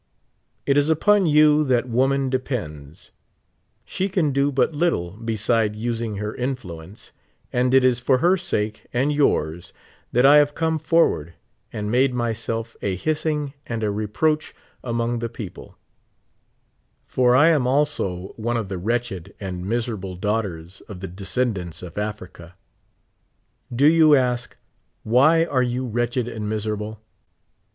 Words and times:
It 0.65 0.79
is 0.79 0.89
upon 0.89 1.27
you 1.27 1.63
that 1.65 1.87
woman 1.87 2.31
depends; 2.31 3.11
she 3.85 4.09
can 4.09 4.31
do 4.31 4.51
but 4.51 4.73
little 4.73 5.11
beside 5.11 5.75
using 5.75 6.15
her 6.15 6.33
influence; 6.33 7.11
and 7.53 7.71
it 7.71 7.83
is 7.83 7.99
for 7.99 8.17
her 8.17 8.35
sake 8.35 8.87
and 8.91 9.11
\'ours 9.11 9.73
that 10.11 10.25
I 10.25 10.37
have 10.37 10.55
come 10.55 10.79
for 10.79 11.07
ward 11.07 11.33
and 11.71 11.91
made 11.91 12.15
myself 12.15 12.75
a 12.81 12.95
hissing 12.95 13.53
and 13.67 13.83
a 13.83 13.91
reproach 13.91 14.55
among 14.83 15.19
the 15.19 15.29
people; 15.29 15.77
for 17.05 17.35
I 17.35 17.49
am 17.49 17.67
also 17.67 18.29
one 18.37 18.57
of 18.57 18.69
the 18.69 18.79
wretched 18.79 19.35
and 19.39 19.69
mis 19.69 19.85
erable 19.85 20.19
daughters 20.19 20.81
of 20.89 21.01
the 21.01 21.07
descendants 21.07 21.83
of 21.83 21.99
Africa. 21.99 22.55
Do 23.71 23.85
you 23.85 24.15
ask:'• 24.15 24.57
Wliy 25.11 25.47
are 25.47 25.61
you 25.61 25.85
wretched 25.85 26.27
and 26.27 26.49
miserable?" 26.49 26.99